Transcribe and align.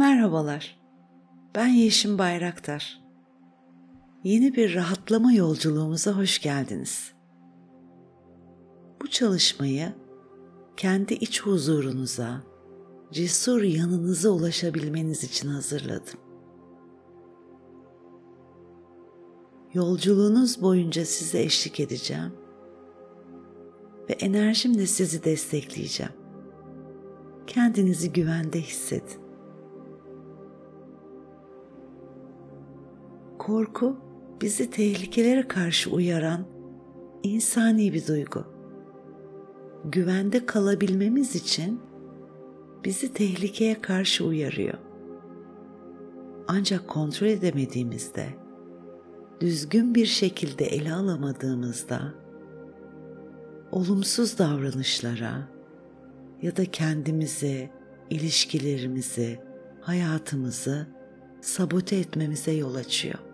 Merhabalar. 0.00 0.80
Ben 1.54 1.66
Yeşim 1.66 2.18
Bayraktar. 2.18 3.00
Yeni 4.24 4.54
bir 4.54 4.74
rahatlama 4.74 5.32
yolculuğumuza 5.32 6.12
hoş 6.12 6.38
geldiniz. 6.38 7.12
Bu 9.02 9.08
çalışmayı 9.08 9.92
kendi 10.76 11.14
iç 11.14 11.42
huzurunuza, 11.42 12.42
cesur 13.12 13.62
yanınıza 13.62 14.30
ulaşabilmeniz 14.30 15.24
için 15.24 15.48
hazırladım. 15.48 16.20
Yolculuğunuz 19.74 20.62
boyunca 20.62 21.04
size 21.04 21.42
eşlik 21.42 21.80
edeceğim 21.80 22.32
ve 24.10 24.12
enerjimle 24.12 24.86
sizi 24.86 25.24
destekleyeceğim. 25.24 26.12
Kendinizi 27.46 28.12
güvende 28.12 28.60
hissedin. 28.60 29.29
Korku 33.50 33.96
bizi 34.40 34.70
tehlikelere 34.70 35.48
karşı 35.48 35.90
uyaran 35.90 36.46
insani 37.22 37.92
bir 37.92 38.06
duygu. 38.06 38.44
Güvende 39.84 40.46
kalabilmemiz 40.46 41.36
için 41.36 41.80
bizi 42.84 43.12
tehlikeye 43.12 43.80
karşı 43.80 44.24
uyarıyor. 44.24 44.78
Ancak 46.48 46.88
kontrol 46.88 47.26
edemediğimizde, 47.26 48.26
düzgün 49.40 49.94
bir 49.94 50.06
şekilde 50.06 50.64
ele 50.64 50.92
alamadığımızda 50.92 52.14
olumsuz 53.72 54.38
davranışlara 54.38 55.48
ya 56.42 56.56
da 56.56 56.64
kendimizi, 56.64 57.70
ilişkilerimizi, 58.10 59.40
hayatımızı 59.80 60.86
sabote 61.40 61.96
etmemize 61.96 62.52
yol 62.52 62.74
açıyor. 62.74 63.29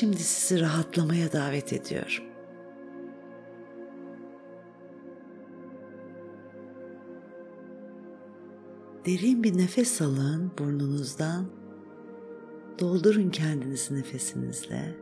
Şimdi 0.00 0.18
sizi 0.18 0.60
rahatlamaya 0.60 1.32
davet 1.32 1.72
ediyorum. 1.72 2.24
Derin 9.06 9.42
bir 9.42 9.58
nefes 9.58 10.02
alın 10.02 10.52
burnunuzdan. 10.58 11.46
Doldurun 12.78 13.30
kendinizi 13.30 13.94
nefesinizle. 13.94 14.96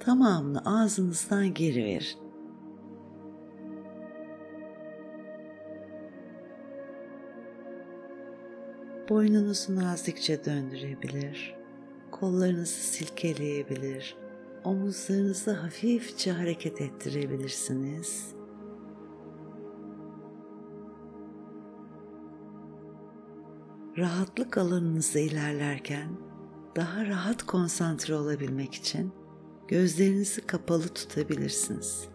Tamamını 0.00 0.62
ağzınızdan 0.64 1.54
geri 1.54 1.84
verin. 1.84 2.18
Boynunuzu 9.08 9.76
nazikçe 9.76 10.44
döndürebilir 10.44 11.61
kollarınızı 12.22 12.72
silkeleyebilir, 12.72 14.16
omuzlarınızı 14.64 15.52
hafifçe 15.52 16.32
hareket 16.32 16.80
ettirebilirsiniz. 16.80 18.34
Rahatlık 23.98 24.58
alanınızda 24.58 25.18
ilerlerken 25.18 26.08
daha 26.76 27.06
rahat 27.06 27.42
konsantre 27.42 28.14
olabilmek 28.14 28.74
için 28.74 29.12
gözlerinizi 29.68 30.46
kapalı 30.46 30.88
tutabilirsiniz. 30.88 32.08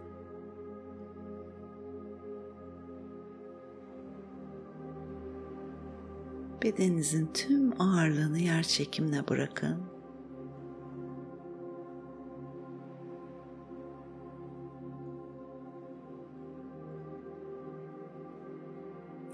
Bedeninizin 6.63 7.29
tüm 7.33 7.81
ağırlığını 7.81 8.39
yer 8.39 8.63
çekimine 8.63 9.27
bırakın. 9.27 9.96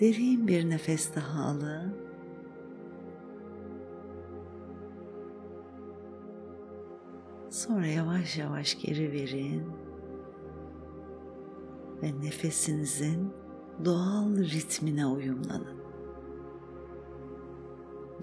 Derin 0.04 0.48
bir 0.48 0.70
nefes 0.70 1.16
daha 1.16 1.44
alın. 1.44 1.96
Sonra 7.50 7.88
yavaş 7.88 8.38
yavaş 8.38 8.82
geri 8.82 9.12
verin. 9.12 9.64
Ve 12.02 12.22
nefesinizin 12.22 13.34
doğal 13.86 14.38
ritmine 14.38 15.06
uyumlanın 15.06 15.78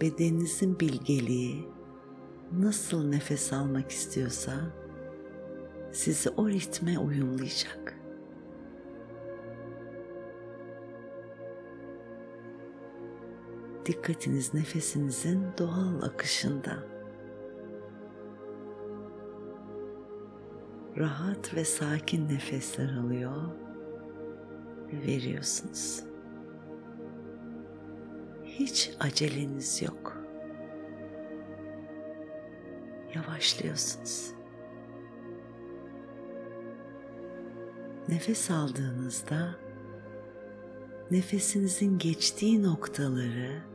bedeninizin 0.00 0.80
bilgeliği 0.80 1.68
nasıl 2.52 3.04
nefes 3.08 3.52
almak 3.52 3.90
istiyorsa 3.90 4.52
sizi 5.92 6.30
o 6.30 6.48
ritme 6.48 6.98
uyumlayacak. 6.98 7.99
Dikkatiniz 13.90 14.54
nefesinizin 14.54 15.46
doğal 15.58 16.02
akışında. 16.02 16.78
Rahat 20.96 21.54
ve 21.54 21.64
sakin 21.64 22.28
nefesler 22.28 22.92
alıyor 22.92 23.42
ve 24.92 25.06
veriyorsunuz 25.06 26.04
hiç 28.44 28.90
aceleniz 29.00 29.82
yok. 29.82 30.16
Yavaşlıyorsunuz. 33.14 34.30
Nefes 38.08 38.50
aldığınızda 38.50 39.54
nefesinizin 41.10 41.98
geçtiği 41.98 42.62
noktaları 42.62 43.69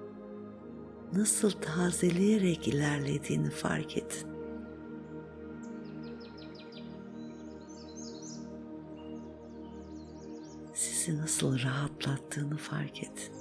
nasıl 1.15 1.51
tazeleyerek 1.51 2.67
ilerlediğini 2.67 3.49
fark 3.49 3.97
edin. 3.97 4.35
Sizi 10.73 11.17
nasıl 11.17 11.59
rahatlattığını 11.59 12.57
fark 12.57 13.03
edin 13.03 13.33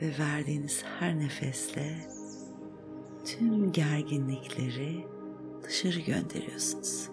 ve 0.00 0.18
verdiğiniz 0.18 0.84
her 0.98 1.18
nefesle 1.18 2.08
tüm 3.24 3.72
gerginlikleri 3.72 5.06
dışarı 5.62 6.00
gönderiyorsunuz. 6.00 7.11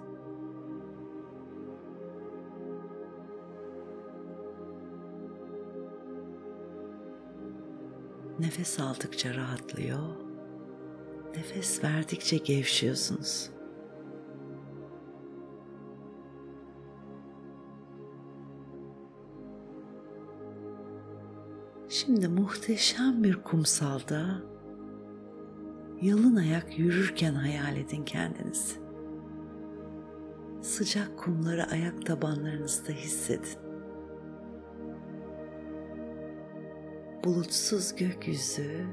Nefes 8.40 8.80
aldıkça 8.80 9.36
rahatlıyor, 9.36 10.00
nefes 11.36 11.84
verdikçe 11.84 12.38
gevşiyorsunuz. 12.38 13.50
Şimdi 21.90 22.28
muhteşem 22.28 23.24
bir 23.24 23.44
kumsalda 23.44 24.42
yalın 26.02 26.36
ayak 26.36 26.80
yürürken 26.80 27.34
hayal 27.34 27.78
edin 27.78 28.06
kendinizi. 28.06 28.76
Sıcak 30.62 31.18
kumları 31.18 31.66
ayak 31.66 32.06
tabanlarınızda 32.06 32.92
hissedin. 32.92 33.69
Bulutsuz 37.24 37.96
gökyüzü 37.96 38.86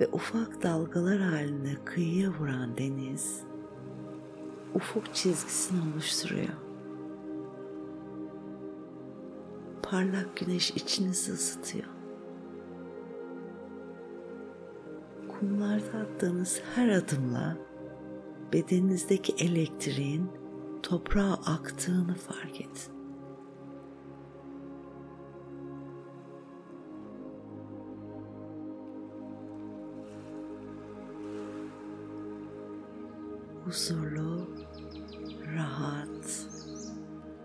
ve 0.00 0.08
ufak 0.12 0.62
dalgalar 0.62 1.20
halinde 1.20 1.74
kıyıya 1.84 2.30
vuran 2.30 2.76
deniz 2.76 3.40
ufuk 4.74 5.14
çizgisini 5.14 5.80
oluşturuyor. 5.92 6.70
parlak 9.90 10.36
güneş 10.36 10.70
içinizi 10.70 11.32
ısıtıyor. 11.32 11.86
Kumlarda 15.28 15.98
attığınız 15.98 16.62
her 16.74 16.88
adımla 16.88 17.56
bedeninizdeki 18.52 19.44
elektriğin 19.44 20.30
toprağa 20.82 21.38
aktığını 21.46 22.14
fark 22.14 22.60
edin. 22.60 22.99
Huzurlu, 33.70 34.46
rahat 35.56 36.46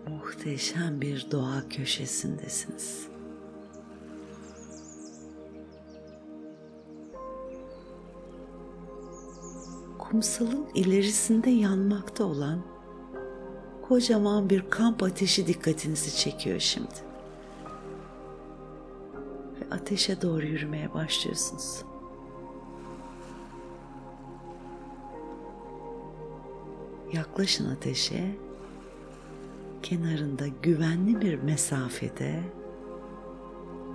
Muhteşem 0.08 1.00
bir 1.00 1.26
doğa 1.30 1.68
köşesindesiniz. 1.70 3.08
Kumsalın 9.98 10.66
ilerisinde 10.74 11.50
yanmakta 11.50 12.24
olan 12.24 12.62
kocaman 13.88 14.50
bir 14.50 14.70
kamp 14.70 15.02
ateşi 15.02 15.46
dikkatinizi 15.46 16.16
çekiyor 16.16 16.60
şimdi. 16.60 16.94
Ve 19.60 19.74
ateşe 19.74 20.22
doğru 20.22 20.46
yürümeye 20.46 20.94
başlıyorsunuz. 20.94 21.82
Yaklaşın 27.12 27.70
ateşe. 27.70 28.36
Kenarında 29.82 30.46
güvenli 30.62 31.20
bir 31.20 31.34
mesafede 31.34 32.42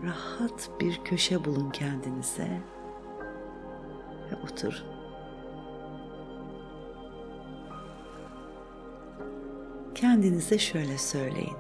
rahat 0.03 0.69
bir 0.79 1.01
köşe 1.03 1.45
bulun 1.45 1.69
kendinize 1.69 2.61
ve 4.31 4.35
oturun. 4.43 4.91
Kendinize 9.95 10.57
şöyle 10.57 10.97
söyleyin. 10.97 11.57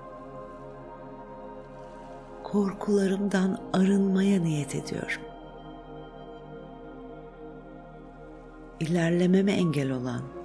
Korkularımdan 2.43 3.59
arınmaya 3.73 4.41
niyet 4.41 4.75
ediyorum. 4.75 5.21
İlerlememe 8.79 9.51
engel 9.51 9.91
olan 9.91 10.40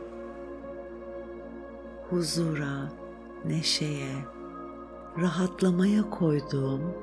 huzura, 2.11 2.93
neşeye, 3.45 4.15
rahatlamaya 5.21 6.11
koyduğum 6.11 6.95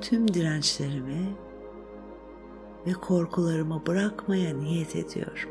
tüm 0.00 0.34
dirençlerimi 0.34 1.36
ve 2.86 2.92
korkularımı 2.92 3.86
bırakmaya 3.86 4.56
niyet 4.56 4.96
ediyorum. 4.96 5.50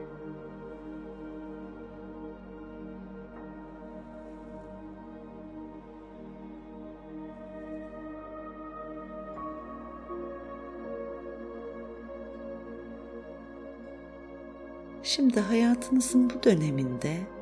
Şimdi 15.03 15.39
hayatınızın 15.39 16.29
bu 16.29 16.44
döneminde 16.44 17.37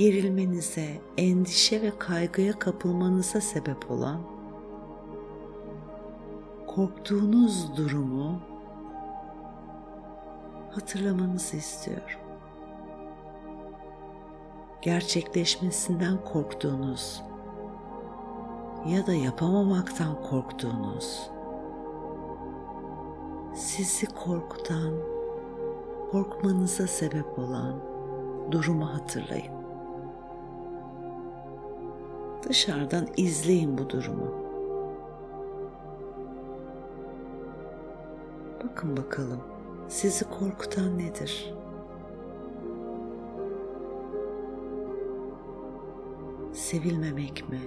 gerilmenize, 0.00 1.00
endişe 1.16 1.82
ve 1.82 1.98
kaygıya 1.98 2.58
kapılmanıza 2.58 3.40
sebep 3.40 3.90
olan 3.90 4.20
korktuğunuz 6.66 7.76
durumu 7.76 8.40
hatırlamanızı 10.70 11.56
istiyorum. 11.56 12.20
Gerçekleşmesinden 14.82 16.24
korktuğunuz 16.24 17.22
ya 18.86 19.06
da 19.06 19.14
yapamamaktan 19.14 20.22
korktuğunuz 20.22 21.30
sizi 23.54 24.06
korkutan, 24.06 24.94
korkmanıza 26.12 26.86
sebep 26.86 27.38
olan 27.38 27.74
durumu 28.50 28.94
hatırlayın. 28.94 29.59
Dışarıdan 32.50 33.08
izleyin 33.16 33.78
bu 33.78 33.90
durumu. 33.90 34.34
Bakın 38.64 38.96
bakalım 38.96 39.40
sizi 39.88 40.24
korkutan 40.24 40.98
nedir? 40.98 41.54
Sevilmemek 46.52 47.48
mi? 47.48 47.60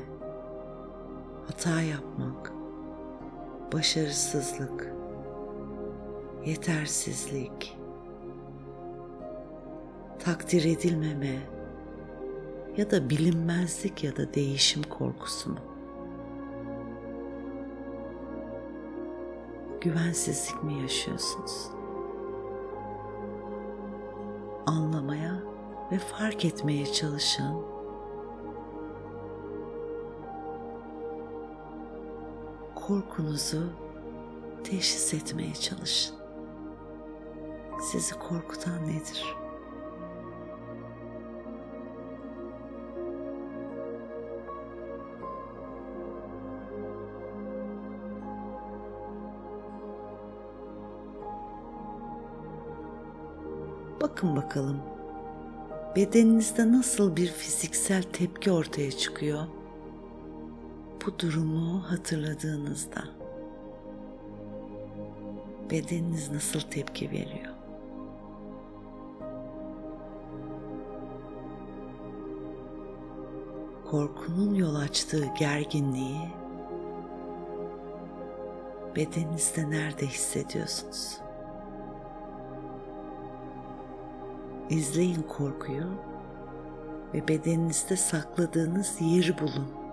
Hata 1.47 1.81
yapmak, 1.81 2.53
başarısızlık, 3.73 4.93
yetersizlik, 6.45 7.77
takdir 10.19 10.65
edilmeme 10.65 11.52
ya 12.77 12.91
da 12.91 13.09
bilinmezlik 13.09 14.03
ya 14.03 14.15
da 14.15 14.33
değişim 14.33 14.83
korkusu 14.83 15.49
mu? 15.49 15.59
Güvensizlik 19.81 20.63
mi 20.63 20.81
yaşıyorsunuz? 20.81 21.67
Anlamaya 24.65 25.43
ve 25.91 25.99
fark 25.99 26.45
etmeye 26.45 26.85
çalışın. 26.85 27.55
Korkunuzu 32.75 33.63
teşhis 34.63 35.13
etmeye 35.13 35.53
çalışın. 35.53 36.15
Sizi 37.81 38.19
korkutan 38.19 38.87
nedir? 38.87 39.42
Bakın 54.13 54.35
bakalım 54.35 54.81
bedeninizde 55.95 56.71
nasıl 56.71 57.15
bir 57.15 57.27
fiziksel 57.27 58.03
tepki 58.03 58.51
ortaya 58.51 58.91
çıkıyor 58.91 59.39
bu 61.05 61.19
durumu 61.19 61.83
hatırladığınızda 61.91 63.03
bedeniniz 65.71 66.31
nasıl 66.31 66.59
tepki 66.59 67.11
veriyor? 67.11 67.53
Korkunun 73.91 74.55
yol 74.55 74.75
açtığı 74.75 75.25
gerginliği 75.39 76.29
bedeninizde 78.95 79.69
nerede 79.69 80.05
hissediyorsunuz? 80.07 81.22
İzleyin 84.69 85.21
korkuyu 85.21 85.87
ve 87.13 87.27
bedeninizde 87.27 87.95
sakladığınız 87.95 88.97
yeri 89.01 89.39
bulun. 89.39 89.83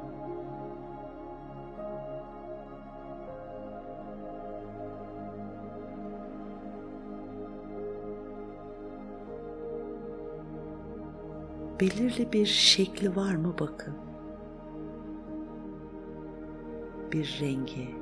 Belirli 11.80 12.32
bir 12.32 12.46
şekli 12.46 13.16
var 13.16 13.34
mı 13.34 13.54
bakın. 13.60 13.94
Bir 17.12 17.38
rengi, 17.40 17.94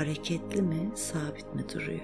hareketli 0.00 0.62
mi, 0.62 0.90
sabit 0.94 1.54
mi 1.54 1.68
duruyor? 1.74 2.00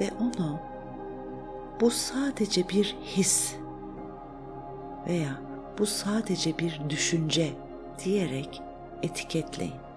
Ve 0.00 0.10
onu 0.20 0.60
bu 1.80 1.90
sadece 1.90 2.68
bir 2.68 2.96
his 3.02 3.56
veya 5.06 5.40
bu 5.78 5.86
sadece 5.86 6.58
bir 6.58 6.80
düşünce 6.90 7.52
diyerek 8.04 8.62
etiketleyin. 9.02 9.89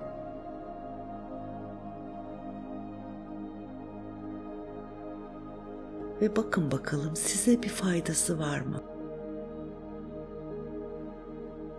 ve 6.24 6.36
bakın 6.36 6.72
bakalım 6.72 7.16
size 7.16 7.64
bir 7.64 7.70
faydası 7.70 8.40
var 8.40 8.60
mı? 8.62 8.84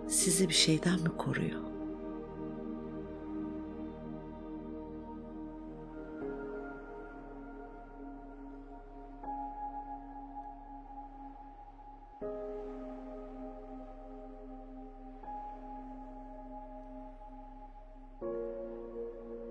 Sizi 0.09 0.49
bir 0.49 0.55
şeyden 0.55 1.01
mi 1.01 1.17
koruyor? 1.19 1.61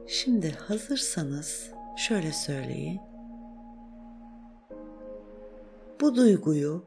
Şimdi 0.07 0.51
hazırsanız 0.51 1.71
şöyle 1.97 2.31
söyleyin. 2.31 3.12
Bu 6.03 6.15
duyguyu 6.15 6.83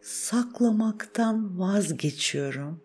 saklamaktan 0.00 1.58
vazgeçiyorum. 1.58 2.80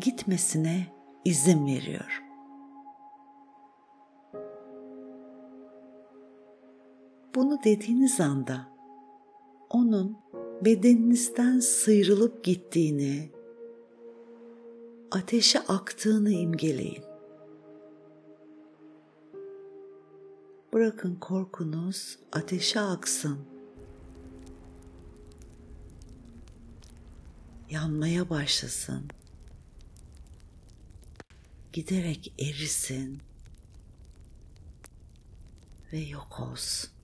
Gitmesine 0.00 0.86
izin 1.24 1.66
veriyorum. 1.66 2.24
Bunu 7.34 7.58
dediğiniz 7.64 8.20
anda 8.20 8.68
onun 9.70 10.16
bedeninizden 10.64 11.58
sıyrılıp 11.58 12.44
gittiğini, 12.44 13.30
ateşe 15.10 15.58
aktığını 15.60 16.30
imgeleyin. 16.30 17.04
Bırakın 20.72 21.14
korkunuz 21.14 22.18
ateşe 22.32 22.80
aksın. 22.80 23.55
Yanmaya 27.70 28.30
başlasın. 28.30 29.08
Giderek 31.72 32.34
erisin 32.38 33.22
ve 35.92 35.98
yok 35.98 36.40
olsun. 36.40 36.96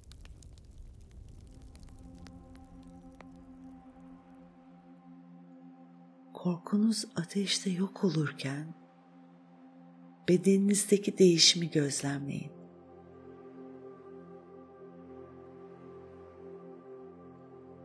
korkunuz 6.43 7.05
ateşte 7.17 7.71
yok 7.71 8.05
olurken 8.05 8.75
bedeninizdeki 10.29 11.19
değişimi 11.19 11.71
gözlemleyin. 11.71 12.53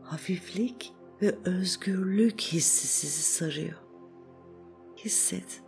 Hafiflik 0.02 0.94
ve 1.22 1.36
özgürlük 1.46 2.42
hissi 2.42 2.88
sizi 2.88 3.22
sarıyor. 3.22 3.78
Hisset. 4.98 5.64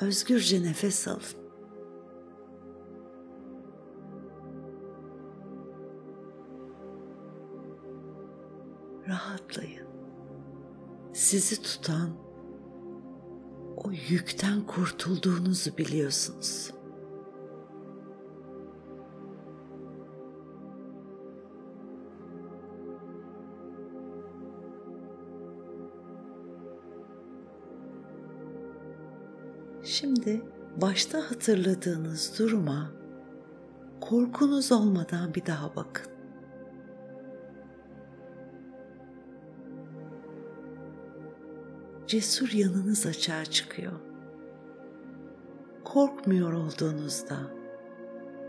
Özgürce 0.00 0.62
nefes 0.62 1.08
alın. 1.08 1.22
Rahatlayın 9.08 9.86
sizi 11.16 11.62
tutan 11.62 12.10
o 13.76 13.90
yükten 14.08 14.66
kurtulduğunuzu 14.66 15.76
biliyorsunuz. 15.78 16.75
Şimdi 29.86 30.42
başta 30.76 31.30
hatırladığınız 31.30 32.38
duruma 32.38 32.90
korkunuz 34.00 34.72
olmadan 34.72 35.34
bir 35.34 35.46
daha 35.46 35.76
bakın. 35.76 36.16
cesur 42.06 42.52
yanınız 42.52 43.06
açığa 43.06 43.44
çıkıyor. 43.44 43.92
Korkmuyor 45.84 46.52
olduğunuzda, 46.52 47.36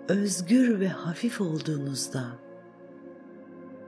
özgür 0.09 0.79
ve 0.79 0.87
hafif 0.87 1.41
olduğunuzda 1.41 2.25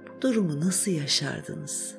bu 0.08 0.22
durumu 0.22 0.60
nasıl 0.60 0.92
yaşardınız? 0.92 1.99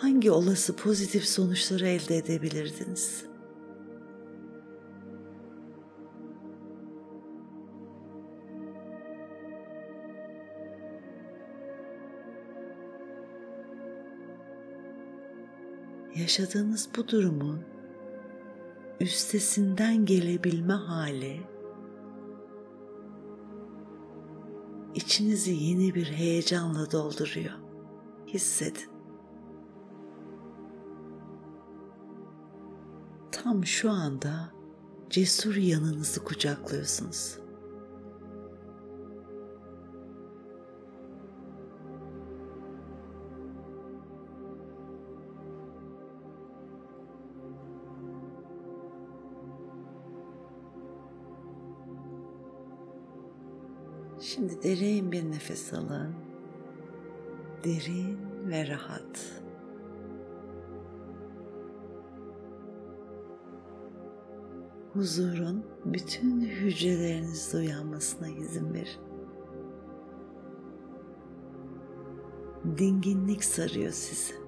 Hangi 0.00 0.30
olası 0.30 0.76
pozitif 0.76 1.24
sonuçları 1.24 1.88
elde 1.88 2.16
edebilirdiniz? 2.16 3.24
yaşadığınız 16.16 16.88
bu 16.96 17.08
durumun 17.08 17.60
üstesinden 19.00 20.04
gelebilme 20.04 20.72
hali 20.72 21.40
içinizi 24.94 25.50
yeni 25.50 25.94
bir 25.94 26.06
heyecanla 26.06 26.90
dolduruyor. 26.90 27.52
Hissedin. 28.26 28.99
Tam 33.44 33.66
şu 33.66 33.90
anda 33.90 34.52
cesur 35.10 35.54
yanınızı 35.54 36.24
kucaklıyorsunuz. 36.24 37.38
Şimdi 54.20 54.62
derin 54.62 55.12
bir 55.12 55.30
nefes 55.30 55.72
alın. 55.72 56.14
Derin 57.64 58.18
ve 58.48 58.68
rahat. 58.68 59.39
Huzurun 64.92 65.66
bütün 65.84 66.40
hücrelerinizde 66.40 67.56
uyanmasına 67.56 68.28
izin 68.28 68.74
verin. 68.74 69.00
Dinginlik 72.78 73.44
sarıyor 73.44 73.90
sizi. 73.90 74.40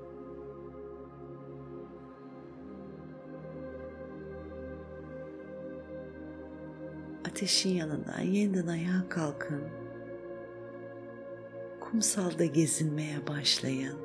ateşin 7.33 7.71
yanından 7.71 8.21
yeniden 8.21 8.67
ayağa 8.67 9.09
kalkın. 9.09 9.63
Kumsalda 11.81 12.45
gezinmeye 12.45 13.27
başlayın. 13.29 13.99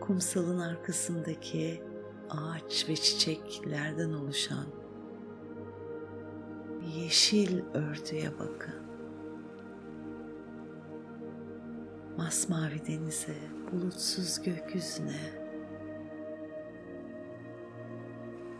Kumsalın 0.00 0.58
arkasındaki 0.58 1.82
ağaç 2.30 2.88
ve 2.88 2.96
çiçeklerden 2.96 4.12
oluşan 4.12 4.66
yeşil 6.96 7.60
örtüye 7.74 8.30
bakın. 8.38 8.74
Masmavi 12.16 12.86
denize, 12.86 13.36
bulutsuz 13.72 14.42
gökyüzüne, 14.42 15.20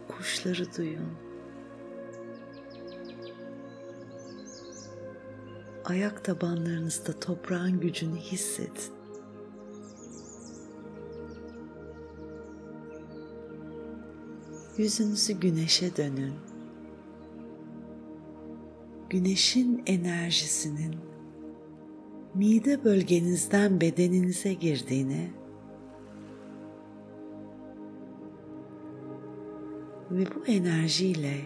kuşları 0.09 0.77
duyun. 0.77 1.31
ayak 5.91 6.25
tabanlarınızda 6.25 7.21
toprağın 7.21 7.81
gücünü 7.81 8.17
hissedin. 8.17 9.00
Yüzünüzü 14.77 15.33
güneşe 15.33 15.97
dönün. 15.97 16.35
Güneşin 19.11 19.83
enerjisinin 19.87 20.97
mide 22.35 22.85
bölgenizden 22.85 23.81
bedeninize 23.81 24.55
girdiğini 24.55 25.31
ve 30.11 30.25
bu 30.35 30.47
enerjiyle 30.47 31.37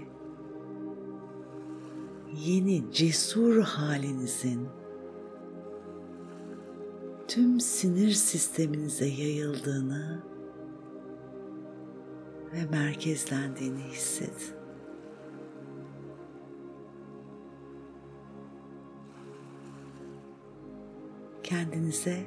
yeni 2.46 2.92
cesur 2.92 3.62
halinizin 3.62 4.68
tüm 7.28 7.60
sinir 7.60 8.10
sisteminize 8.10 9.06
yayıldığını 9.06 10.33
ve 12.54 12.64
merkezlendiğini 12.70 13.82
hissedin. 13.82 14.54
Kendinize 21.42 22.26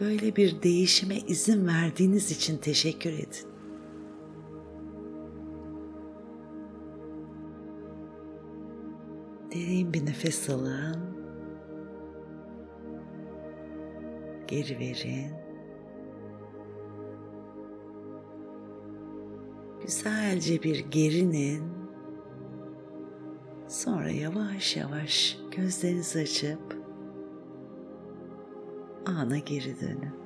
Böyle 0.00 0.36
bir 0.36 0.62
değişime 0.62 1.16
izin 1.16 1.66
verdiğiniz 1.66 2.30
için 2.30 2.58
teşekkür 2.58 3.12
edin. 3.12 3.48
Derin 9.54 9.92
bir 9.92 10.06
nefes 10.06 10.50
alın. 10.50 10.96
Geri 14.48 14.78
verin. 14.78 15.41
Güzelce 19.82 20.62
bir 20.62 20.78
gerinin. 20.78 21.62
Sonra 23.68 24.10
yavaş 24.10 24.76
yavaş 24.76 25.38
gözlerinizi 25.56 26.20
açıp 26.20 26.76
ana 29.06 29.38
geri 29.38 29.80
dönün. 29.80 30.22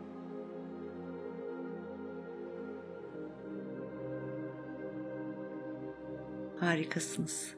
Harikasınız. 6.61 7.57